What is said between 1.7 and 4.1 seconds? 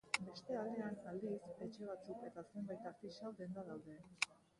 batzuk eta zenbait artisau denda daude.